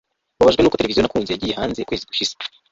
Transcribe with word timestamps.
mbabajwe 0.35 0.61
nuko 0.61 0.77
televiziyo 0.77 1.01
nakunze 1.03 1.29
yagiye 1.31 1.53
hanze 1.59 1.77
ukwezi 1.81 2.07
gushize 2.09 2.33